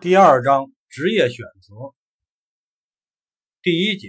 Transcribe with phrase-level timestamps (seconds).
[0.00, 1.74] 第二章职业选择。
[3.60, 4.08] 第一节，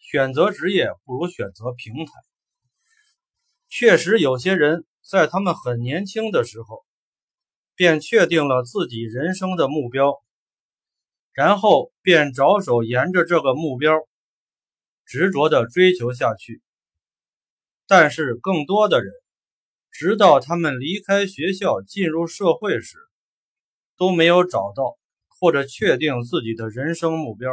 [0.00, 2.12] 选择职业不如选择平台。
[3.68, 6.84] 确实，有些人在他们很年轻的时候，
[7.76, 10.20] 便确定了自己人生的目标，
[11.32, 13.94] 然后便着手沿着这个目标
[15.04, 16.60] 执着的追求下去。
[17.86, 19.12] 但是，更多的人，
[19.88, 22.98] 直到他们离开学校进入社会时，
[23.96, 24.98] 都没有找到。
[25.42, 27.50] 或者确定自己的人生目标，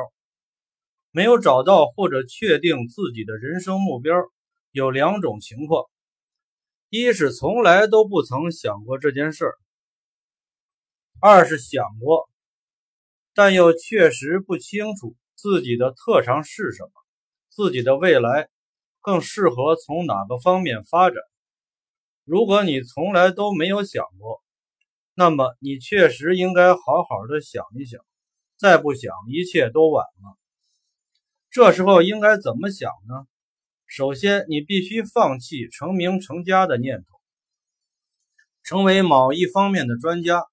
[1.09, 4.13] 没有找到或者确定自己的人生目标，
[4.69, 5.85] 有两种情况：
[6.89, 9.47] 一是从来都不曾想过这件事；
[11.19, 12.29] 二是想过，
[13.33, 16.91] 但又确实不清楚自己的特长是什么，
[17.49, 18.49] 自己的未来
[19.01, 21.17] 更适合从哪个方面发展。
[22.23, 24.43] 如果你从来都没有想过，
[25.19, 27.99] 那么你确实应该好好的想一想，
[28.55, 30.37] 再不想一切都晚了。
[31.51, 33.27] 这时候应该怎么想呢？
[33.85, 37.19] 首先，你必须放弃成名成家的念头。
[38.63, 40.45] 成为某一方面的专家，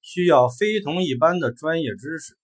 [0.00, 2.36] 需要非同一般的专业知识。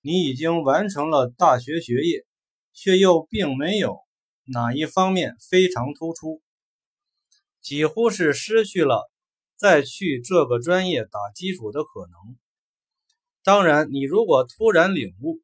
[0.00, 2.24] 你已经完成了大学学业，
[2.72, 3.98] 却又并没有
[4.44, 6.40] 哪一方面非常突出，
[7.60, 9.12] 几乎是失去了。
[9.58, 12.36] 再去这个专业打基础的可能。
[13.42, 15.40] 当然，你如果突然领悟，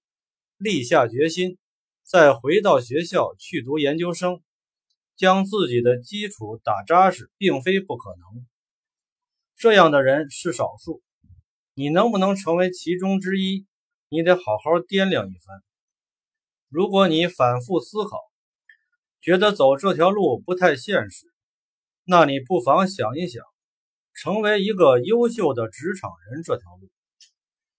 [0.57, 1.59] 立下决心，
[2.05, 4.41] 再回到学校去读研究生，
[5.17, 8.47] 将自己的基础打扎实，并非不可能。
[9.57, 11.03] 这样的人是少数。
[11.75, 13.67] 你能不能成为其中之一，
[14.09, 15.61] 你得好好掂量一番。
[16.69, 18.19] 如果你反复思考，
[19.21, 21.27] 觉得走这条路不太现实，
[22.05, 23.43] 那你不妨想一想。
[24.15, 26.89] 成为一个优秀的职场人这条路，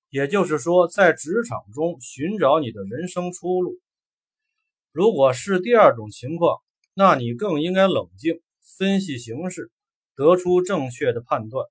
[0.10, 3.80] 也就是说，在职场中寻找你的人生出路。
[4.92, 6.60] 如果是第二种情况，
[6.94, 8.42] 那你更应该冷静
[8.78, 9.72] 分析形势，
[10.16, 11.66] 得出正确的判断。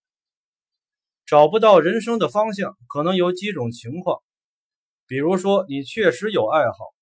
[1.27, 4.23] 找不到人生的方向，可能有几种情况，
[5.07, 6.95] 比如说你确实有爱好，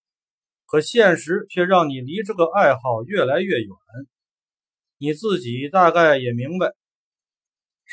[0.67, 3.69] 可现实却让你离这个爱好越来越远，
[4.99, 6.73] 你自己大概也明白。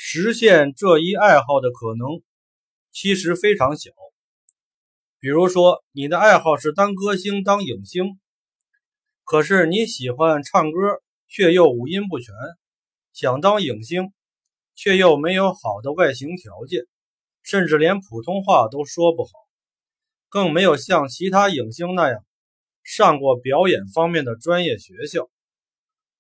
[0.02, 2.24] 实现这一爱好的可能
[2.90, 3.92] 其实非常小。
[5.20, 8.18] 比如说，你的爱好是当歌星、当影星，
[9.26, 12.34] 可是你喜欢唱歌，却又五音不全；
[13.12, 14.14] 想当影星，
[14.74, 16.84] 却又没有好的外形条件，
[17.44, 19.32] 甚至连普通话都说不好，
[20.30, 22.26] 更没有像其他影星那样
[22.84, 25.30] 上过表演方面的专业学校。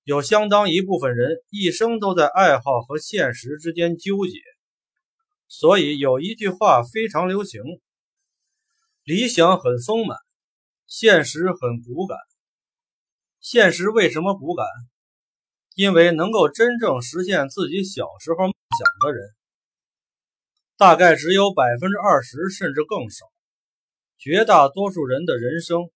[0.09, 4.40] 有相当一部分人一生都在爱好和现实之间纠结，
[5.47, 7.62] 所以有一句话非常流行：
[9.03, 10.18] 理想很丰满，
[10.88, 12.18] 现实很骨感。
[13.40, 14.66] 现实为什么骨感？
[15.75, 19.30] 因为能够真正实现自己小时候梦想的人，
[20.76, 23.28] 大概只有百分之二十，甚至更少。
[24.18, 25.91] 绝大多数人的人生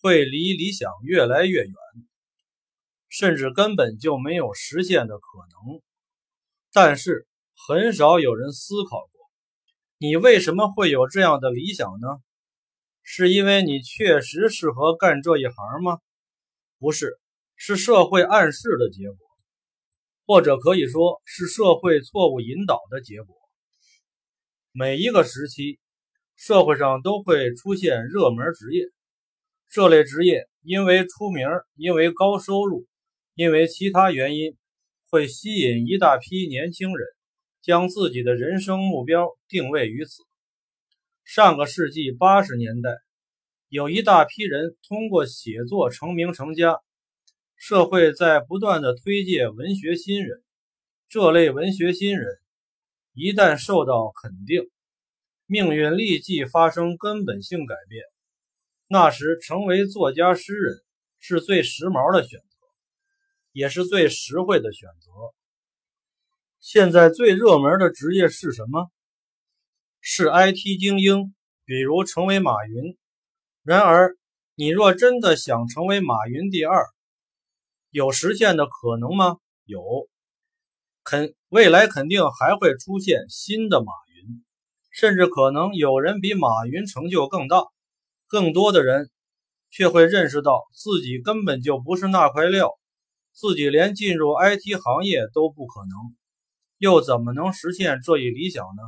[0.00, 1.74] 会离理想越来越远。
[3.10, 5.82] 甚至根本就没有实现的可能，
[6.72, 7.26] 但是
[7.66, 9.30] 很少有人思考过，
[9.98, 12.06] 你为什么会有这样的理想呢？
[13.02, 15.98] 是因为你确实适合干这一行吗？
[16.78, 17.18] 不是，
[17.56, 19.18] 是社会暗示的结果，
[20.24, 23.34] 或者可以说是社会错误引导的结果。
[24.70, 25.80] 每一个时期，
[26.36, 28.84] 社会上都会出现热门职业，
[29.68, 32.86] 这类职业因为出名，因为高收入。
[33.40, 34.54] 因为其他原因，
[35.08, 37.08] 会吸引一大批年轻人
[37.62, 40.22] 将自己的人生目标定位于此。
[41.24, 42.90] 上个世纪八十年代，
[43.70, 46.80] 有一大批人通过写作成名成家。
[47.56, 50.42] 社会在不断的推介文学新人，
[51.08, 52.26] 这类文学新人
[53.14, 54.68] 一旦受到肯定，
[55.46, 58.04] 命运立即发生根本性改变。
[58.86, 60.82] 那时，成为作家诗人
[61.20, 62.49] 是最时髦的选择。
[63.52, 65.10] 也是最实惠的选择。
[66.60, 68.90] 现在最热门的职业是什么？
[70.00, 72.96] 是 IT 精英，比如成为马云。
[73.62, 74.16] 然而，
[74.54, 76.86] 你若真的想成为马云第二，
[77.90, 79.38] 有实现的可能吗？
[79.64, 80.08] 有，
[81.02, 84.44] 肯未来肯定还会出现新的马云，
[84.90, 87.64] 甚至可能有人比马云成就更大。
[88.26, 89.10] 更多的人
[89.70, 92.70] 却会认识到自己根本就不是那块料。
[93.32, 96.16] 自己连进入 IT 行业都不可能，
[96.78, 98.82] 又怎么能实现这一理想呢？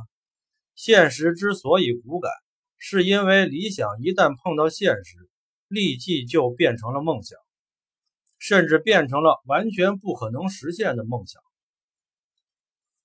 [0.75, 2.31] 现实之所以骨感，
[2.77, 5.17] 是因为理想一旦碰到现实，
[5.67, 7.37] 立即就变成了梦想，
[8.39, 11.41] 甚至变成了完全不可能实现的梦想。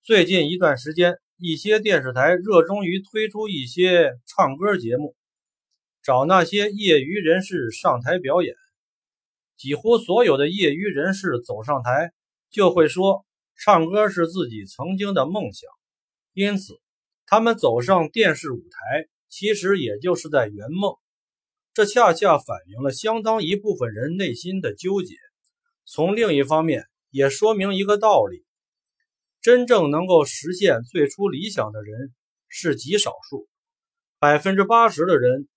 [0.02, 5.14] 最近一段时间，一些电视台热衷于推出一些唱歌节目，
[6.02, 8.54] 找那些业余人士上台表演。
[9.58, 12.12] 几乎所有的业余人士走上台，
[12.48, 13.26] 就会说
[13.56, 15.68] 唱歌是自己曾经的梦想，
[16.32, 16.80] 因此
[17.26, 20.94] 他们走上电视舞台，其实也就是在圆梦。
[21.74, 25.16] 这恰恰反映了相当一部分人内心的纠结。
[25.84, 28.44] 从另一方面，也说明一个道理：
[29.40, 32.14] 真正能够实现最初理想的人
[32.46, 33.48] 是极少数，
[34.20, 35.48] 百分之八十的人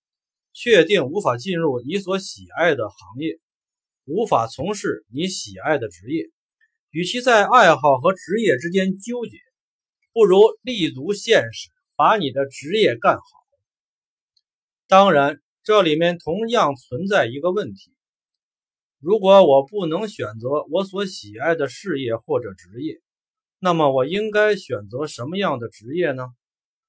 [0.52, 3.38] 确定无法进入你所喜爱的行业。
[4.04, 6.28] 无法从事你喜爱的职业，
[6.90, 9.38] 与其在爱好和职业之间纠结，
[10.12, 13.22] 不如立足现实，把你的职业干好。
[14.88, 17.92] 当然，这里面同样存在一个问题：
[18.98, 23.00] 如果我不能选择我所喜爱的事业或者职业，
[23.60, 26.26] 那么我应该选择什么样的职业呢？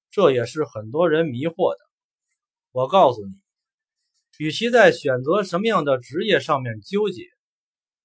[0.09, 1.79] 这也是很多人迷惑的。
[2.71, 3.42] 我告诉你。
[4.39, 7.23] 与其在选择什么样的职业上面纠结，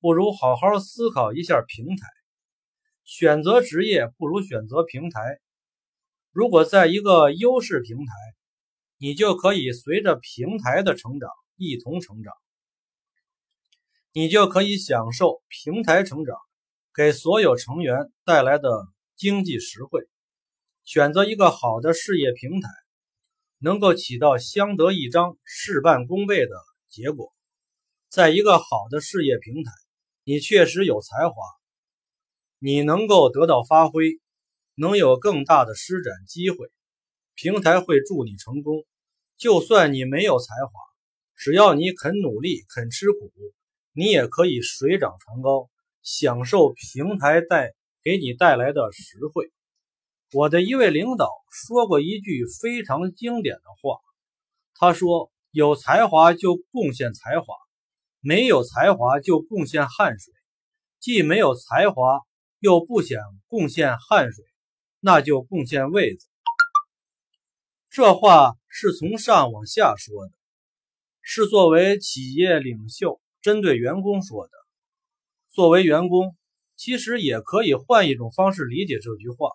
[0.01, 2.07] 不如好好思考一下平台。
[3.05, 5.39] 选择职业不如选择平台。
[6.31, 8.13] 如果在一个优势平台，
[8.99, 12.35] 你就可以随着平台的成长一同成长，
[14.13, 16.37] 你就可以享受平台成长
[16.95, 18.69] 给所有成员带来的
[19.17, 20.07] 经济实惠。
[20.85, 22.69] 选择一个好的事业平台。
[23.59, 26.55] 能够起到相得益彰、事半功倍的
[26.89, 27.33] 结果。
[28.09, 29.71] 在一个好的事业平台，
[30.25, 31.35] 你确实有才华，
[32.59, 34.21] 你能够得到发挥，
[34.75, 36.71] 能有更大的施展机会，
[37.35, 38.85] 平台会助你成功。
[39.37, 40.73] 就算你没有才华，
[41.37, 43.33] 只要你肯努力、肯吃苦，
[43.93, 45.69] 你也可以水涨船高，
[46.03, 49.53] 享受平台带给你带来的实惠。
[50.33, 53.99] 我的一位领导说过一句非常经典的话，
[54.75, 57.55] 他说：“有才华就贡献才华，
[58.21, 60.31] 没有才华就贡献汗水；
[61.01, 62.21] 既没有才华
[62.59, 64.45] 又不想贡献汗水，
[65.01, 66.27] 那就贡献位子。”
[67.89, 70.33] 这话是从上往下说的，
[71.23, 74.53] 是作为企业领袖针对员工说的。
[75.49, 76.37] 作为员工，
[76.77, 79.49] 其实也可以换一种方式理解这句话。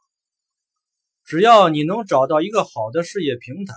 [1.23, 3.73] 只要你能找到一个好的事业平台，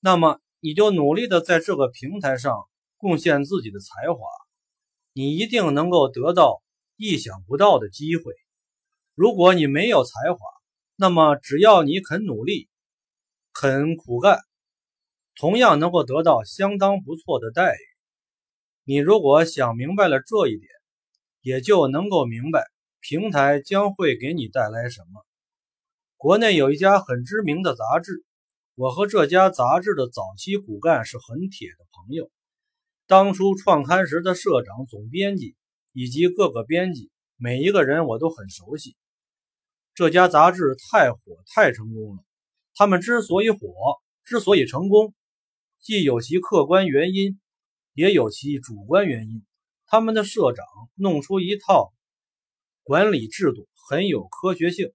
[0.00, 4.20] 那么你就努力的在这个平台上贡献自己的才华，
[5.12, 6.62] 你一定能够得到
[6.96, 8.32] 意想不到的机会。
[9.14, 10.38] 如果你没有才华，
[10.96, 12.68] 那么只要你肯努力、
[13.52, 14.40] 肯苦干，
[15.36, 17.82] 同样能够得到相当不错的待遇。
[18.84, 20.68] 你如果想明白了这一点，
[21.42, 22.64] 也就能够明白
[23.00, 25.24] 平台将会给你带来什么。
[26.18, 28.24] 国内有一家很知名的杂志，
[28.74, 32.28] 我和这家杂志的早期骨干是很铁的朋友。
[33.06, 35.54] 当初创刊时的社长、总编辑
[35.92, 38.96] 以及各个编辑，每一个人我都很熟悉。
[39.94, 41.20] 这家杂志太火、
[41.54, 42.24] 太成功了。
[42.74, 43.60] 他们之所以火、
[44.24, 45.14] 之所以成功，
[45.80, 47.38] 既有其客观原因，
[47.92, 49.44] 也有其主观原因。
[49.86, 51.92] 他们的社长弄出一套
[52.82, 54.92] 管理制度，很有科学性。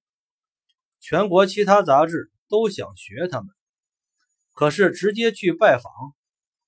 [1.05, 3.49] 全国其他杂志都想学他们，
[4.53, 5.91] 可是直接去拜访，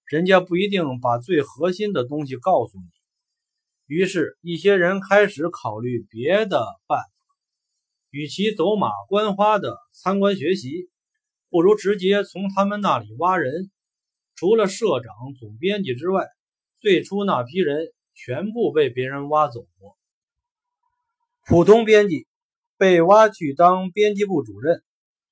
[0.04, 2.84] 人家不一定把最核心的东西告诉你。
[3.86, 7.06] 于是，一些人开始考虑别的办法。
[8.10, 10.90] 与其走马观花的参观学习，
[11.50, 13.72] 不如直接从他们那里挖人。
[14.36, 16.28] 除了社长、总编辑之外，
[16.82, 19.96] 最初那批人全部被别人挖走过。
[21.46, 22.28] 普通编辑。
[22.78, 24.84] 被挖去当编辑部主任，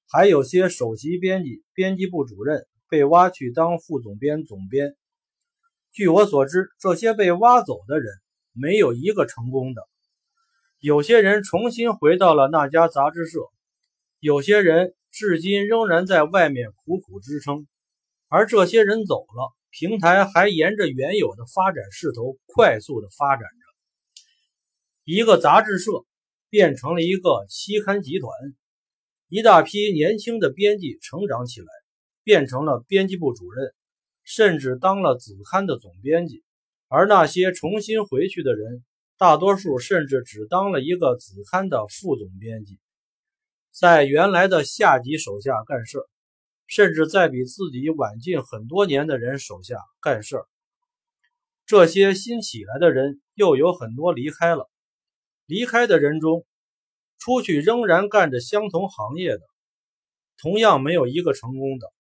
[0.08, 4.96] 还有些首席编辑、编辑部主任被挖去当副总编、总编。
[5.92, 8.14] 据我所知，这些被挖走的人
[8.54, 9.82] 没有一个成功的。
[10.80, 13.40] 有些人重新回到了那家杂志社，
[14.22, 17.68] 有些人至今仍然在外面苦苦支撑。
[18.30, 24.24] 而这些人走了，平台还沿着原有的发展势头快速的发展着。
[25.04, 26.06] 一个杂志社。
[26.54, 28.32] 变成了一个期刊集团，
[29.28, 31.66] 一大批年轻的编辑成长起来，
[32.24, 33.74] 变成了编辑部主任，
[34.24, 36.44] 甚至当了子刊的总编辑。
[36.90, 38.84] 而那些重新回去的人，
[39.18, 42.78] 大多数甚至只当了一个子刊的副总编辑。
[43.72, 46.04] 在原来的下级手下干事，
[46.68, 50.44] 甚至在比自己晚进很多年的人手下干事。
[51.66, 54.70] 这些新起来的人又有很多离开了。
[55.46, 56.46] 离开的人中，
[57.18, 59.42] 出去仍然干着相同行业的，
[60.38, 61.92] 同样没有一个成功的。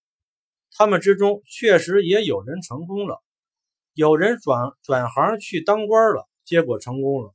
[0.71, 3.21] 他们之中确实也有人成功了，
[3.93, 7.33] 有人转转行去当官了，结果成功了。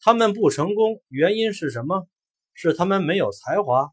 [0.00, 2.06] 他们不成功，原因是什么？
[2.52, 3.90] 是他们没有才华。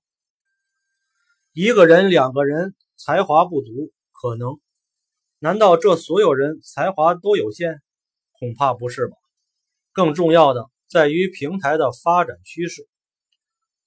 [1.53, 4.59] 一个人、两个人才华不足，可能。
[5.39, 7.81] 难道这所有人才华都有限？
[8.33, 9.15] 恐怕不是吧。
[9.91, 12.85] 更重要的在于平台的发展趋势，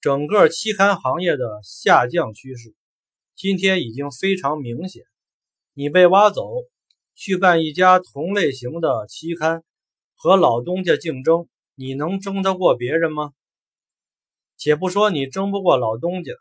[0.01, 2.75] 整个期刊行业的下降趋势。
[3.37, 5.05] 今天已经非常明显，
[5.75, 6.49] 你被挖走
[7.15, 9.63] 去干一家同类型的期刊，
[10.15, 13.35] 和老东家竞争，你能争得过别人吗？
[14.57, 16.33] 且不说你争不过老东家，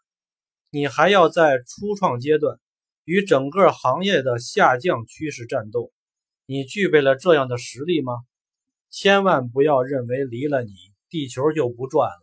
[0.70, 2.58] 你还要在初创阶段
[3.03, 5.91] 与整个行业的下降趋势战斗，
[6.46, 8.13] 你具备了这样的实力吗？
[8.94, 10.72] 千万不要认为离了你，
[11.10, 12.22] 地球就不转了。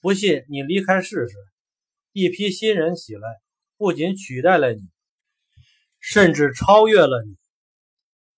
[0.00, 1.34] 不信你离开试试，
[2.12, 3.28] 一批新人起来。
[3.76, 4.80] 不仅取代了你，
[5.98, 7.34] 甚至超越了你。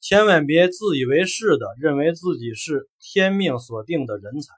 [0.00, 4.54] 千万别自以为是的认为自己是天命所定的人才。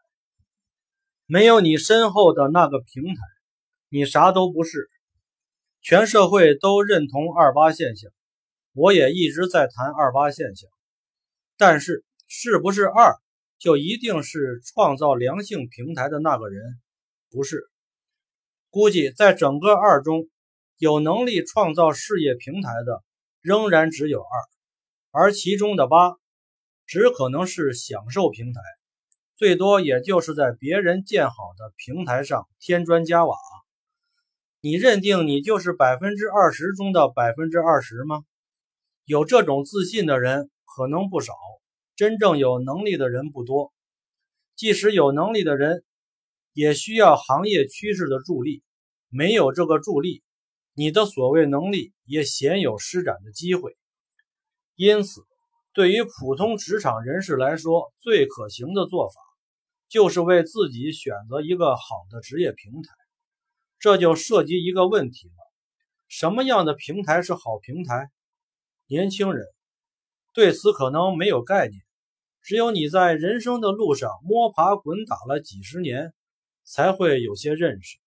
[1.27, 3.21] 没有你身后的那个平台，
[3.89, 4.89] 你啥都不是。
[5.83, 8.13] 全社会都认同二八现象，
[8.75, 10.71] 我也一直在谈二八现象。
[11.57, 13.17] 但是，是不是二
[13.59, 16.81] 就一定是创造良性平台的那个人？
[17.31, 17.69] 不是。
[18.71, 20.29] 估计在整个二中。
[20.79, 23.03] 有能力创造事业平台的
[23.41, 24.29] 仍然只有二，
[25.11, 26.17] 而其中的八
[26.85, 28.61] 只可能是享受平台，
[29.37, 33.39] 最多也就是在别人建好的平台上添砖加瓦。
[34.61, 38.23] 你认定你就是百分之二十中的百分之二十吗？
[39.07, 41.33] 有这种自信的人可能不少，
[41.97, 43.73] 真正有能力的人不多。
[44.55, 45.85] 即使有能力的人，
[46.53, 48.63] 也需要行业趋势的助力，
[49.09, 50.23] 没有这个助力。
[50.75, 53.79] 你的所谓能力也鲜有施展的机会，
[54.75, 55.23] 因此，
[55.73, 59.15] 对于普通职场人士来说，最可行的做法
[59.89, 62.91] 就是为自己选择一个好的职业平台。
[63.79, 65.35] 这就涉及一个问题了：
[66.09, 68.11] 什么样的平台是好平台？
[68.87, 69.47] 年轻人
[70.35, 71.86] 对此可能没有概念，
[72.47, 76.15] 只有你在人生的路上摸爬滚打了几十年，
[76.63, 77.99] 才会有些认识。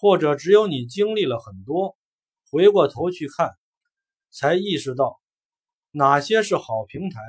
[0.00, 1.94] 或者只有你经历了很多，
[2.50, 3.50] 回过头去看，
[4.30, 5.20] 才意识到
[5.90, 7.20] 哪些是好平台，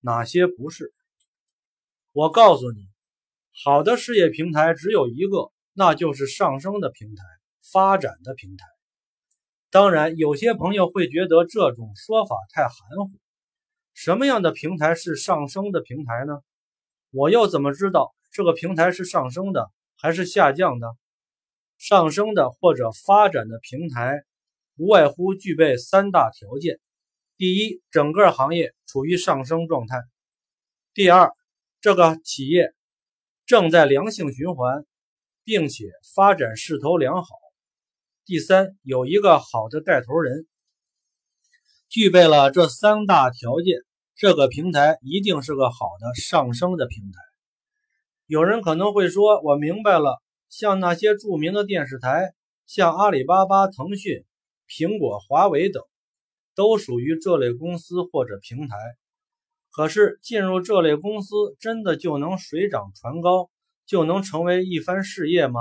[0.00, 0.94] 哪些不是。
[2.12, 2.88] 我告诉你，
[3.62, 7.22] 好的事业平台只有一个，那就是上升的平台，
[7.70, 8.64] 发展的平台。
[9.70, 12.72] 当然，有些朋友会觉得这种说法太含
[13.10, 13.21] 糊。
[13.94, 16.40] 什么样的平台是上升的平台呢？
[17.10, 20.88] 我又怎么知道这个平台是上升的还是下降的？
[21.78, 24.22] 上升的或者发展的平台，
[24.76, 26.78] 无外乎具备三大条件：
[27.36, 29.98] 第一，整个行业处于上升状态；
[30.94, 31.32] 第二，
[31.80, 32.72] 这个企业
[33.44, 34.86] 正在良性循环，
[35.44, 37.34] 并且发展势头良好；
[38.24, 40.46] 第三，有一个好的带头人。
[41.92, 43.76] 具备了这三大条件，
[44.16, 47.20] 这个平台一定是个好的上升的平台。
[48.26, 52.32] 有人可能会说：“我明白了。”像那些著名的电视台，
[52.66, 54.24] 像阿里巴巴、腾讯、
[54.66, 55.82] 苹果、华为等，
[56.54, 58.76] 都属于这类公司或者平台。
[59.70, 63.50] 可是进入这类公司，真的就能水涨船高，
[63.84, 65.60] 就能成为一番事业吗？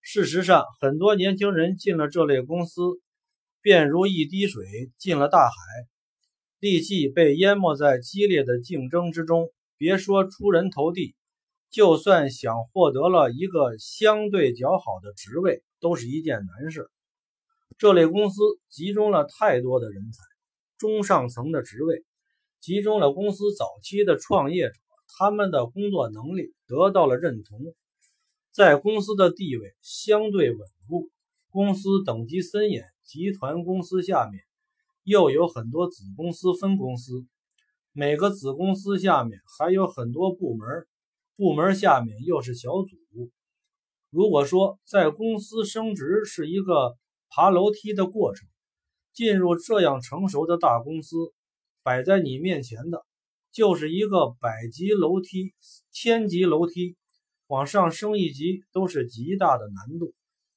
[0.00, 2.82] 事实上，很多年轻人进了这类公司，
[3.64, 5.54] 便如一滴水进了大海，
[6.60, 11.14] 立即被淹没在激烈的竞争之中，别说出人头地。
[11.70, 16.90] 就算想获得了一个相对较好的职位，都是一件难事。
[17.78, 20.18] 这类公司集中了太多的人才，
[20.76, 22.04] 中上层的职位，
[22.60, 24.74] 集中了公司早期的创业者，
[25.16, 27.74] 他们的工作能力得到了认同，
[28.52, 31.08] 在公司的地位相对稳固。
[31.48, 34.42] 公司等级森严，集团公司下面
[35.02, 37.26] 又有很多子公司、分公司，
[37.92, 40.66] 每个子公司下面还有很多部门。
[41.36, 42.96] 部门下面又是小组。
[44.10, 46.96] 如果说在公司升职是一个
[47.28, 48.48] 爬楼梯的过程，
[49.12, 51.16] 进入这样成熟的大公司，
[51.82, 53.04] 摆在你面前的
[53.52, 55.52] 就是一个百级楼梯、
[55.90, 56.96] 千级楼梯，
[57.48, 60.14] 往上升一级都是极大的难度。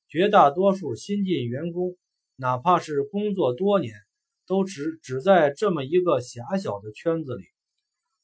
[0.08, 1.98] 绝大多数新进员工，
[2.40, 3.96] 哪怕是工作多年，
[4.46, 7.44] 都只只在这么一个狭小的圈子里。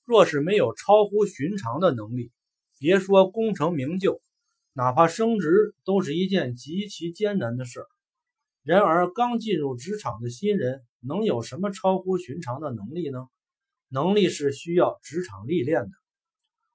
[0.05, 2.31] 若是没有超乎寻常的能力，
[2.77, 4.21] 别说功成名就，
[4.73, 7.87] 哪怕升职都是一件极其艰难的事儿。
[8.61, 13.27] 然而，刚进入职场的新人能有什么超乎寻常的能力呢？
[13.89, 15.91] 能力是需要职场历练的，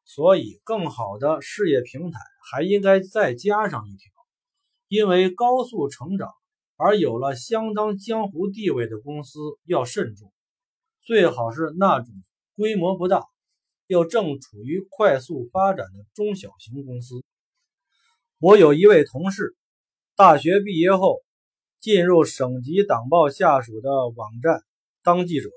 [0.05, 2.19] 所以更好的事业平台
[2.51, 4.13] 还应该再加上一条。
[4.89, 6.33] 因为高速成长
[6.79, 10.33] 而有了相当江湖地位的公司要慎重，
[11.01, 12.09] 最好是那种
[12.57, 13.25] 规模不大
[13.89, 17.25] 又正处于快速发展的中小型公司。
[18.39, 19.57] 我有一位同事，
[20.15, 21.21] 大学毕业后
[21.81, 24.63] 进入省级党报下属的网站
[25.03, 25.51] 当记者，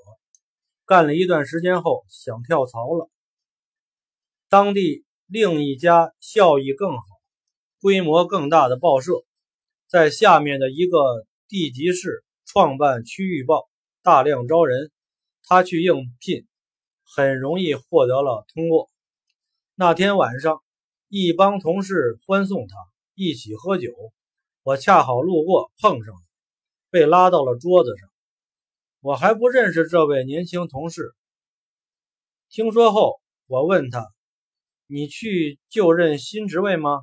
[0.84, 3.08] 干了一段时间后想跳槽了。
[4.48, 7.04] 当地另一家效益更好。
[7.80, 9.24] 规模更大的报社，
[9.92, 13.68] 在下面的一个地级市创办区域报，
[14.02, 14.90] 大量招人。
[15.42, 16.46] 他去应聘，
[17.04, 18.88] 很容易获得了通过。
[19.74, 20.62] 那天晚上，
[21.08, 22.74] 一帮同事欢送他，
[23.14, 23.90] 一起喝酒。
[24.62, 26.14] 我恰好路过，碰上，
[26.88, 28.08] 被拉到了桌子上。
[29.00, 31.12] 我还不认识这位年轻同事。
[32.48, 34.08] 听说后，我问他
[34.88, 37.02] ：“你去就任新职位吗？”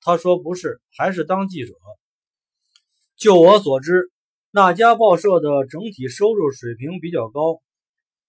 [0.00, 1.74] 他说：“不是，还是当记者。
[3.22, 4.10] 就我所知，
[4.50, 7.62] 那家报社的整体收入水平比较高。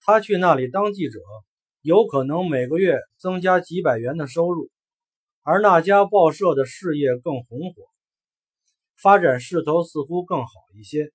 [0.01, 1.19] 他去那里当记者，
[1.81, 4.69] 有可能每个月增加几百元的收入。
[5.41, 7.81] 而那家报社的事业更红火，
[9.01, 11.11] 发展势头似乎更好一些。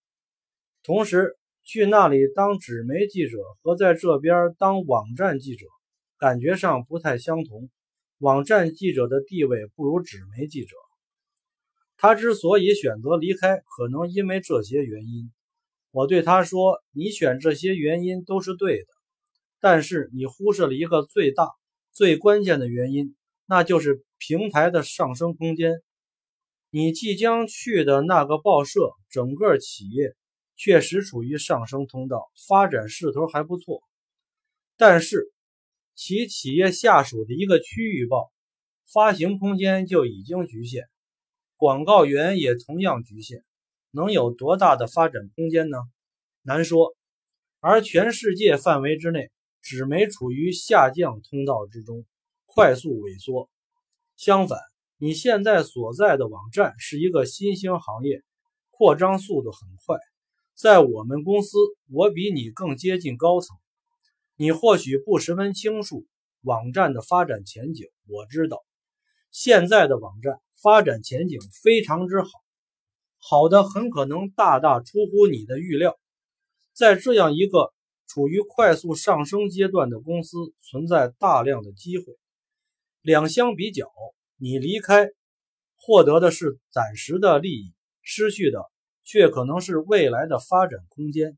[0.83, 5.67] 同时，去那里当纸媒记者和在这边当网站记者，
[6.19, 7.71] 感觉上不太相同。”
[8.19, 10.75] 网站记者的地位不如纸媒记者。
[11.99, 15.31] 他之所以选择离开，可能因为这些原因。
[15.91, 18.87] 我对他说：“你选这些原因都是对的，
[19.61, 21.51] 但是你忽视了一个最大、
[21.93, 25.83] 最关键的原因，那就是平台的上升空间。
[26.71, 30.15] 你即将去的那个报社，整个企业
[30.57, 33.83] 确实处于上升通道，发展势头还不错，
[34.77, 35.31] 但是……”
[36.01, 38.31] 其企业下属的一个区域报，
[38.87, 40.85] 发行空间就已经局限，
[41.59, 43.43] 广告源也同样局限，
[43.91, 45.79] 能有多大的发展空间呢？
[46.43, 46.95] 难说。
[47.59, 52.07] 而全世界范围之内，纸媒处于下降通道之中，
[52.47, 53.51] 快速萎缩。
[54.17, 54.61] 相反，
[54.99, 58.23] 你现在所在的网站是一个新兴行业，
[58.71, 59.99] 扩张速度很快。
[60.55, 61.59] 在我们公司，
[61.91, 63.57] 我比你更接近高层。
[64.37, 66.07] 你或许不十分清楚
[66.43, 68.65] 网站的发展前景，我知道
[69.33, 72.29] 现在的网站发展前景非常之好，
[73.19, 75.99] 好的很可能大大出乎你的预料。
[76.73, 77.73] 在这样一个
[78.07, 82.05] 处于快速上升阶段的公司，存在大量的机会。
[83.01, 83.91] 两相比较，
[84.37, 85.09] 你离开
[85.77, 88.63] 获得的是暂时的利益，失去的
[89.05, 91.37] 却可能是未来的发展空间。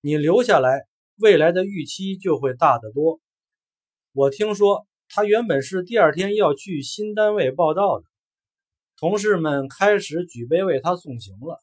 [0.00, 0.86] 你留下来。
[1.18, 3.22] 未来的预期就会大得多。
[4.12, 8.04] 我听说他原本是第二天要去新单位报道的，
[8.98, 11.62] 同事们开始举杯为他送行了。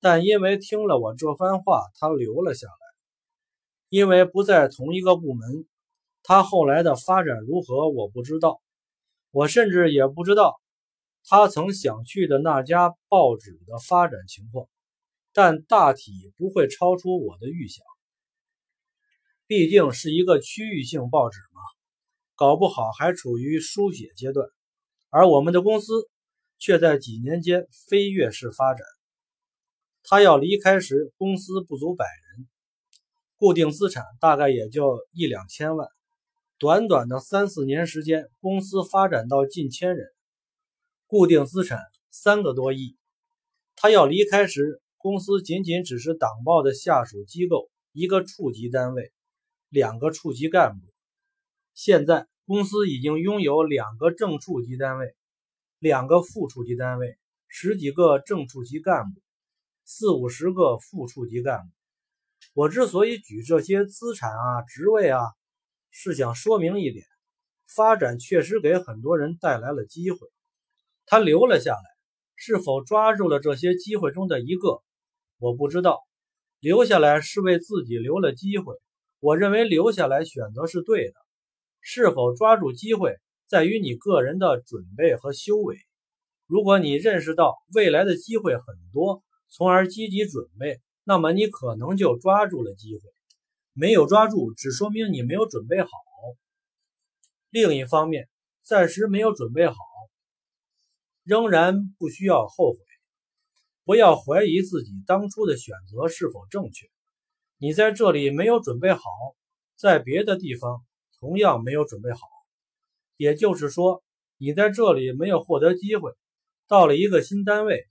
[0.00, 2.72] 但因为听了我这番话，他留了下来。
[3.88, 5.66] 因为不在同一个部门，
[6.22, 8.62] 他后来的发展如何我不知道。
[9.30, 10.60] 我甚至也不知道
[11.24, 14.66] 他曾想去的那家报纸的发展情况，
[15.32, 17.84] 但大体不会超出我的预想。
[19.46, 21.60] 毕竟是一个区域性报纸嘛，
[22.36, 24.48] 搞不好还处于书写阶段，
[25.10, 26.08] 而我们的公司
[26.60, 28.86] 却在几年间飞跃式发展。
[30.04, 32.46] 他要离开时，公司不足百人，
[33.36, 35.88] 固定资产大概也就一两千万。
[36.58, 40.06] 短短的三四年时间，公司发展到近千人，
[41.08, 42.96] 固定资产三个多亿。
[43.74, 49.12] 他要离开时，公司仅仅只是党报的下属机构，一个处级单位。
[49.70, 50.84] 两个处级干部，
[51.74, 55.14] 现在公司已经拥有两个正处级单位，
[55.80, 57.16] 两个副处级单位，
[57.48, 59.22] 十几个正处级干部，
[59.86, 61.68] 四五十个副处级干部。
[62.52, 65.22] 我之所以举这些资产啊、职位啊，
[65.90, 67.06] 是想说明一点：
[67.74, 70.18] 发展确实给很多人带来了机会。
[71.06, 71.82] 他留了下来，
[72.36, 74.82] 是否抓住了这些机会中的一个，
[75.38, 76.00] 我不知道。
[76.58, 78.76] 留下来是为自己留了机会。
[79.18, 81.14] 我认为留下来选择是对的，
[81.80, 83.16] 是否抓住机会，
[83.50, 85.76] 在于你个人的准备和修为。
[86.46, 93.00] 如果你认识到未来的机会很多，从而积极准备，那么你可能就抓住了机会。
[93.72, 95.88] 没有抓住，只说明你没有准备好。
[97.48, 98.28] 另一方面，
[98.62, 99.74] 暂时没有准备好，
[101.24, 102.78] 仍然不需要后悔。
[103.82, 106.86] 不要怀疑自己当初的选择是否正确。
[107.58, 109.02] 你在这里没有准备好，
[109.74, 110.84] 在别的地方
[111.18, 112.20] 同样没有准备好。
[113.20, 114.02] 也就是说，
[114.38, 116.10] 你在这里没有获得机会，
[116.66, 117.84] 到了一个新单位，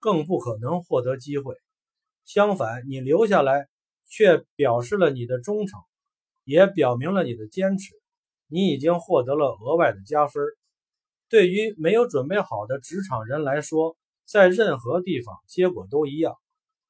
[0.00, 1.54] 更不可能获得机会。
[2.24, 3.68] 相反，你留下来，
[4.08, 5.78] 却表示了你的忠诚，
[6.42, 7.94] 也表明了你的坚持。
[8.48, 10.42] 你已经获得了额外的加分。
[11.28, 16.34] 对于没有准备好的职场人来说，在任何地方结果都一样。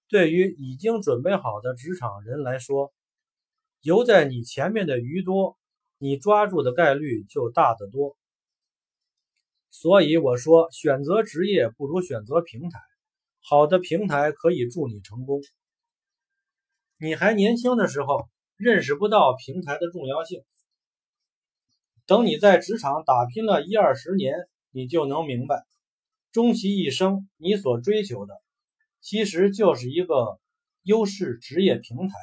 [0.09, 2.91] 对于已经准备好的职场人来说，
[3.83, 5.59] 游在你前面的鱼多，
[6.03, 8.17] 你抓住的概率就大得多。
[9.71, 12.81] 所以我说，选择职业不如选择平台。
[13.39, 15.41] 好的平台可以助你成功。
[16.99, 20.43] 你还年轻的时候，认识不到平台的重要性。
[22.05, 24.35] 等你在职场打拼了一二十年，
[24.73, 25.65] 你就能明白。
[26.33, 28.35] 终其一生，你所追求的，
[29.01, 30.41] 其实就是一个
[30.83, 32.15] 优势职业平台。